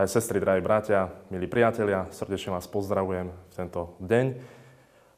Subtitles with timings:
[0.00, 4.32] Drahé sestry, drahí bratia, milí priatelia, srdečne vás pozdravujem v tento deň.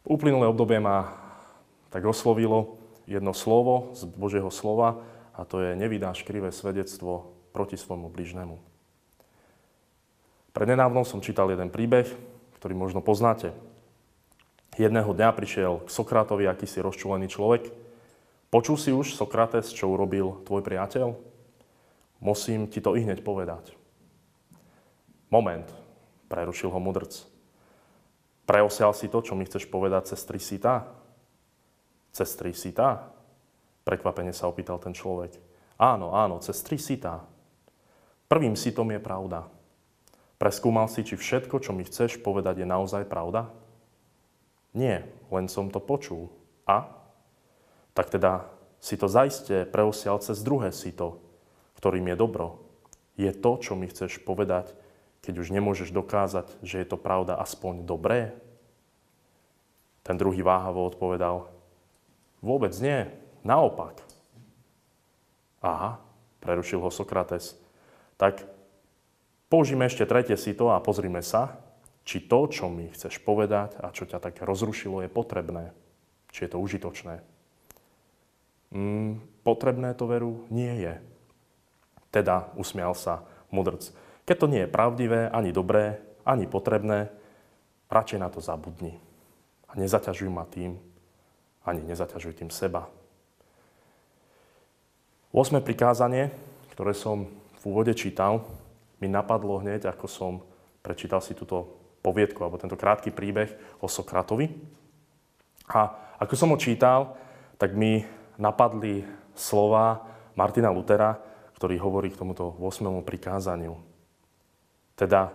[0.03, 1.23] Uplynulé obdobie ma
[1.87, 4.99] tak oslovilo jedno slovo z Božieho slova
[5.39, 8.59] a to je nevydáš krivé svedectvo proti svojmu bližnému.
[10.51, 12.11] Prednedávnom som čítal jeden príbeh,
[12.59, 13.55] ktorý možno poznáte.
[14.75, 17.71] Jedného dňa prišiel k Sokratovi akýsi rozčúlený človek.
[18.51, 21.15] Počul si už, Sokrates, čo urobil tvoj priateľ?
[22.19, 23.79] Musím ti to i hneď povedať.
[25.33, 25.65] Moment,
[26.29, 27.25] prerušil ho mudrc.
[28.45, 30.93] Preosial si to, čo mi chceš povedať cez tri sita?
[32.13, 33.09] Cez tri sita?
[33.81, 35.33] Prekvapene sa opýtal ten človek.
[35.81, 37.25] Áno, áno, cez tri sita.
[38.29, 39.49] Prvým sitom je pravda.
[40.37, 43.49] Preskúmal si, či všetko, čo mi chceš povedať, je naozaj pravda?
[44.77, 46.29] Nie, len som to počul.
[46.69, 46.93] A?
[47.97, 48.53] Tak teda
[48.85, 51.25] si to zaiste preosial cez druhé sito,
[51.81, 52.69] ktorým je dobro.
[53.17, 54.77] Je to, čo mi chceš povedať,
[55.23, 58.35] keď už nemôžeš dokázať, že je to pravda aspoň dobré?
[60.03, 61.47] Ten druhý váhavo odpovedal,
[62.43, 63.07] vôbec nie,
[63.47, 64.03] naopak.
[65.63, 66.03] Aha,
[66.43, 67.55] prerušil ho Sokrates.
[68.19, 68.43] Tak
[69.47, 71.63] použijeme ešte tretie si to a pozrime sa,
[72.03, 75.71] či to, čo mi chceš povedať a čo ťa tak rozrušilo, je potrebné.
[76.35, 77.23] Či je to užitočné.
[78.75, 80.95] Mm, potrebné to veru nie je.
[82.11, 83.23] Teda usmial sa
[83.55, 83.95] mudrc.
[84.23, 87.11] Keď to nie je pravdivé, ani dobré, ani potrebné,
[87.91, 88.97] radšej na to zabudni.
[89.69, 90.79] A nezaťažuj ma tým,
[91.67, 92.89] ani nezaťažuj tým seba.
[95.33, 95.65] 8.
[95.65, 96.29] prikázanie,
[96.77, 97.25] ktoré som
[97.61, 98.45] v úvode čítal,
[99.01, 100.33] mi napadlo hneď, ako som
[100.85, 101.73] prečítal si túto
[102.05, 103.49] poviedku, alebo tento krátky príbeh
[103.81, 104.53] o Sokratovi.
[105.73, 107.17] A ako som ho čítal,
[107.57, 108.05] tak mi
[108.37, 110.05] napadli slova
[110.35, 111.17] Martina Lutera,
[111.57, 113.03] ktorý hovorí k tomuto 8.
[113.07, 113.92] prikázaniu.
[114.97, 115.33] Teda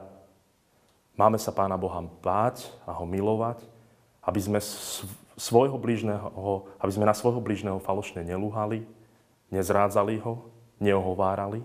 [1.18, 3.66] máme sa Pána Boha báť a ho milovať,
[4.22, 4.59] aby sme,
[5.40, 8.84] svojho blížneho, aby sme na svojho blížneho falošne nelúhali,
[9.50, 10.45] nezrádzali ho,
[10.78, 11.63] neohovárali,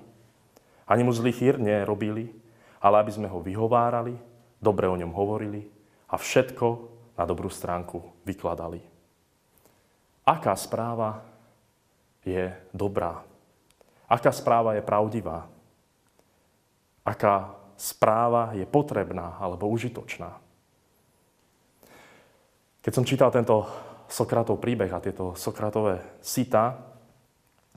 [0.87, 2.35] ani mu zlý chýr nerobili,
[2.83, 4.19] ale aby sme ho vyhovárali,
[4.59, 5.67] dobre o ňom hovorili
[6.11, 6.67] a všetko
[7.17, 8.83] na dobrú stránku vykladali.
[10.23, 11.23] Aká správa
[12.23, 13.23] je dobrá?
[14.07, 15.49] Aká správa je pravdivá?
[17.03, 20.39] Aká správa je potrebná alebo užitočná.
[22.79, 23.67] Keď som čítal tento
[24.07, 26.79] Sokratov príbeh a tieto Sokratové sita,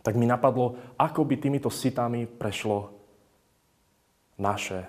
[0.06, 2.94] tak mi napadlo, ako by týmito sitami prešlo
[4.38, 4.86] naše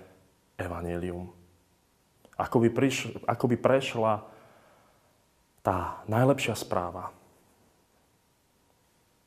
[0.61, 1.33] evanelium.
[2.37, 4.15] Ako by, priš, ako by prešla
[5.65, 7.09] tá najlepšia správa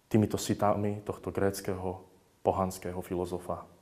[0.06, 2.06] týmito sitami tohto gréckého
[2.46, 3.79] pohanského filozofa.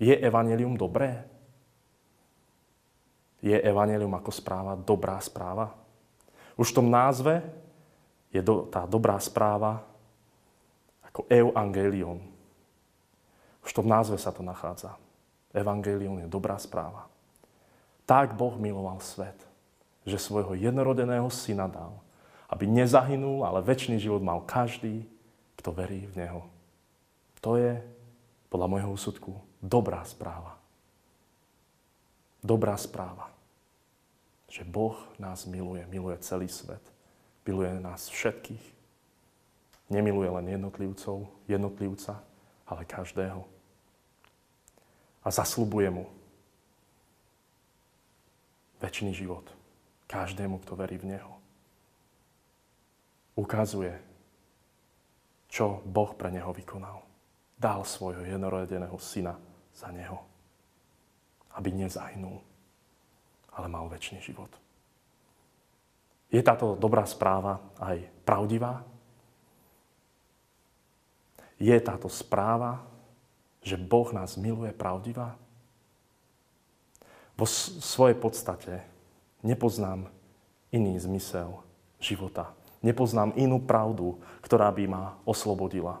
[0.00, 1.28] Je evanelium dobré?
[3.44, 5.76] Je evanelium ako správa dobrá správa?
[6.56, 7.44] Už v tom názve
[8.32, 9.84] je do, tá dobrá správa
[11.04, 12.20] ako evangelium.
[13.60, 14.96] Už v tom názve sa to nachádza.
[15.52, 17.04] Evangelium je dobrá správa.
[18.08, 19.36] Tak Boh miloval svet,
[20.08, 22.00] že svojho jednorodeného syna dal,
[22.48, 25.04] aby nezahynul, ale väčší život mal každý,
[25.60, 26.40] kto verí v Neho.
[27.44, 27.80] To je,
[28.48, 30.56] podľa môjho úsudku, dobrá správa.
[32.40, 33.28] Dobrá správa.
[34.48, 36.82] Že Boh nás miluje, miluje celý svet.
[37.44, 38.64] Miluje nás všetkých.
[39.92, 42.24] Nemiluje len jednotlivcov, jednotlivca,
[42.66, 43.44] ale každého.
[45.20, 46.08] A zaslubuje mu
[48.80, 49.44] väčší život.
[50.08, 51.32] Každému, kto verí v Neho.
[53.36, 53.94] Ukazuje,
[55.46, 57.04] čo Boh pre Neho vykonal
[57.60, 59.36] dal svojho jednorodeného syna
[59.80, 60.20] za neho.
[61.56, 62.36] Aby nezahynul,
[63.56, 64.52] ale mal väčší život.
[66.30, 68.84] Je táto dobrá správa aj pravdivá?
[71.58, 72.84] Je táto správa,
[73.64, 75.34] že Boh nás miluje pravdivá?
[77.34, 77.48] Vo
[77.80, 78.84] svojej podstate
[79.40, 80.12] nepoznám
[80.70, 81.60] iný zmysel
[81.98, 82.52] života.
[82.80, 86.00] Nepoznám inú pravdu, ktorá by ma oslobodila,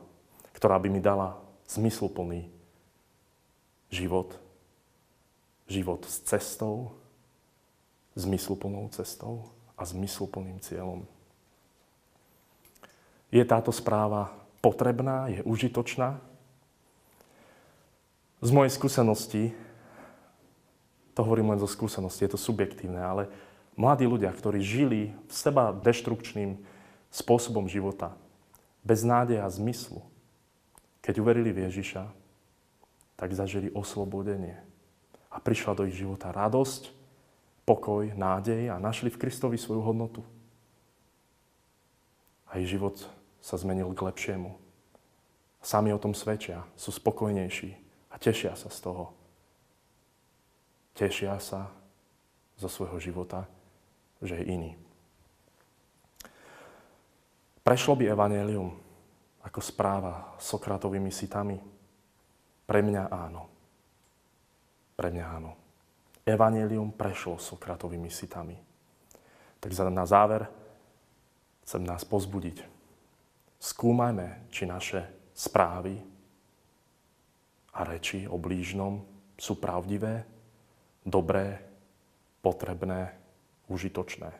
[0.56, 1.36] ktorá by mi dala
[1.68, 2.59] zmysluplný
[3.90, 4.38] život.
[5.70, 6.94] Život s cestou,
[8.18, 9.46] zmysluplnou cestou
[9.78, 11.06] a zmysluplným cieľom.
[13.30, 16.18] Je táto správa potrebná, je užitočná?
[18.42, 19.54] Z mojej skúsenosti,
[21.14, 23.30] to hovorím len zo skúsenosti, je to subjektívne, ale
[23.78, 26.58] mladí ľudia, ktorí žili v seba deštrukčným
[27.14, 28.16] spôsobom života,
[28.82, 30.02] bez nádeja a zmyslu,
[31.04, 32.19] keď uverili v Ježiša,
[33.20, 34.56] tak zažili oslobodenie.
[35.30, 36.90] a prišla do ich života radosť,
[37.62, 40.26] pokoj, nádej a našli v Kristovi svoju hodnotu.
[42.50, 42.98] A ich život
[43.38, 44.58] sa zmenil k lepšiemu.
[45.62, 47.78] Sami o tom svedčia, sú spokojnejší
[48.10, 49.14] a tešia sa z toho.
[50.98, 51.70] Tešia sa
[52.58, 53.46] zo svojho života,
[54.18, 54.72] že je iný.
[57.62, 58.74] Prešlo by evanelium
[59.46, 61.79] ako správa Sokratovými sitami?
[62.70, 63.42] Pre mňa áno.
[64.94, 65.58] Pre mňa áno.
[66.22, 68.54] Evangelium prešlo Sokratovými sitami.
[69.58, 70.46] Tak na záver
[71.66, 72.62] chcem nás pozbudiť.
[73.58, 75.02] Skúmajme, či naše
[75.34, 75.98] správy
[77.74, 79.02] a reči o blížnom
[79.34, 80.22] sú pravdivé,
[81.02, 81.58] dobré,
[82.38, 83.18] potrebné,
[83.66, 84.30] užitočné.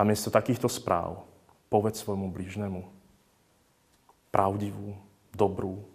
[0.00, 1.28] Namiesto takýchto správ
[1.68, 2.88] povedz svojmu blížnemu
[4.32, 4.96] pravdivú,
[5.36, 5.92] dobrú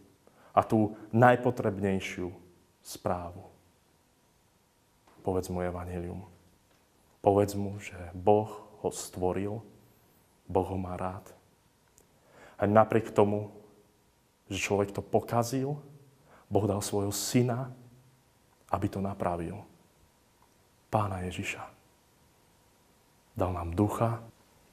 [0.58, 2.34] a tú najpotrebnejšiu
[2.82, 3.46] správu.
[5.22, 6.26] Povedz mu evanilium.
[7.22, 8.50] Povedz mu, že Boh
[8.82, 9.62] ho stvoril,
[10.50, 11.30] Boh ho má rád.
[12.58, 13.54] A napriek tomu,
[14.50, 15.78] že človek to pokazil,
[16.50, 17.70] Boh dal svojho syna,
[18.74, 19.62] aby to napravil.
[20.90, 21.62] Pána Ježiša.
[23.38, 24.26] Dal nám ducha,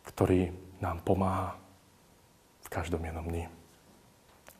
[0.08, 0.48] ktorý
[0.80, 1.60] nám pomáha
[2.64, 3.52] v každom jednom dni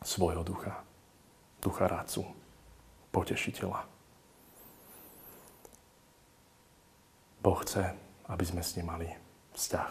[0.05, 0.84] svojho ducha.
[1.65, 2.21] Ducha rácu,
[3.09, 3.89] potešiteľa.
[7.41, 7.89] Boh chce,
[8.29, 9.09] aby sme s ním mali
[9.57, 9.89] vzťah.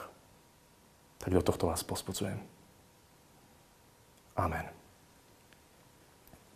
[1.19, 2.39] Tak do tohto vás pospudzujem.
[4.39, 4.71] Amen.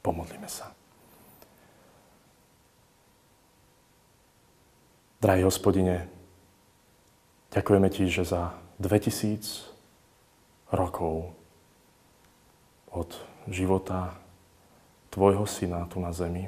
[0.06, 0.70] Pomodlíme sa.
[5.18, 6.06] Drahý hospodine,
[7.50, 9.74] ďakujeme ti, že za 2000
[10.70, 11.34] rokov
[12.94, 13.10] od
[13.50, 14.14] života
[15.18, 16.46] tvojho syna tu na zemi,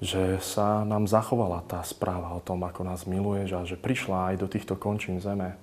[0.00, 4.34] že sa nám zachovala tá správa o tom, ako nás miluješ a že prišla aj
[4.40, 5.60] do týchto končín zeme.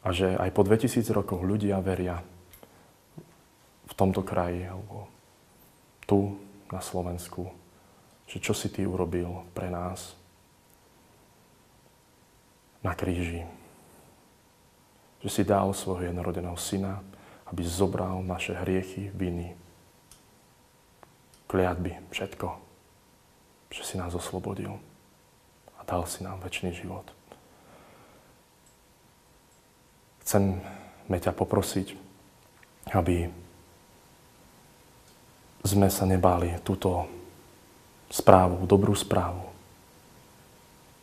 [0.00, 2.24] A že aj po 2000 rokoch ľudia veria
[3.84, 5.12] v tomto kraji alebo
[6.08, 6.40] tu
[6.72, 7.52] na Slovensku,
[8.24, 10.16] že čo si ty urobil pre nás
[12.80, 13.44] na kríži
[15.24, 17.00] že si dal svojho jednorodeného syna,
[17.48, 19.56] aby zobral naše hriechy, viny,
[21.46, 22.46] kliatby, všetko.
[23.74, 24.78] Že si nás oslobodil
[25.76, 27.04] a dal si nám väčší život.
[30.24, 30.62] Chcem
[31.10, 31.92] ťa poprosiť,
[32.96, 33.28] aby
[35.64, 37.04] sme sa nebáli túto
[38.08, 39.44] správu, dobrú správu.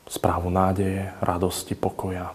[0.10, 2.34] Správu nádeje, radosti, pokoja,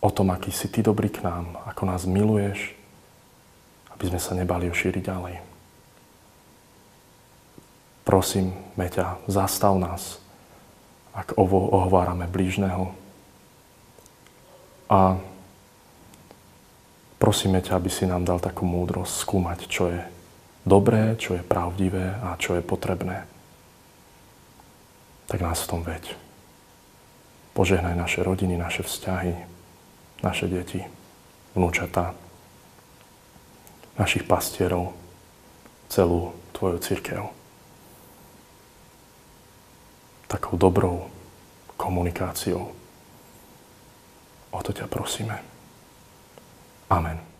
[0.00, 2.75] o tom, aký si Ty dobrý k nám, ako nás miluješ,
[3.96, 5.36] aby sme sa nebali ošíriť ďalej.
[8.04, 10.20] Prosím, Meťa, zastav nás,
[11.16, 12.92] ak ovo ohovárame blížneho.
[14.92, 15.16] A
[17.16, 20.04] prosíme ťa, aby si nám dal takú múdrosť skúmať, čo je
[20.68, 23.24] dobré, čo je pravdivé a čo je potrebné.
[25.26, 26.14] Tak nás v tom veď.
[27.56, 29.34] Požehnaj naše rodiny, naše vzťahy,
[30.20, 30.84] naše deti,
[31.56, 32.12] vnúčata,
[33.96, 34.92] našich pastierov,
[35.88, 37.20] celú Tvoju církev.
[40.24, 41.12] Takou dobrou
[41.76, 42.72] komunikáciou.
[44.56, 45.36] O to ťa prosíme.
[46.88, 47.35] Amen.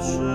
[0.00, 0.29] Boże.